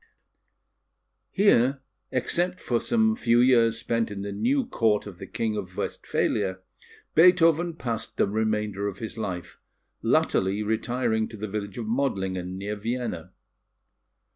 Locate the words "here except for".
1.29-2.79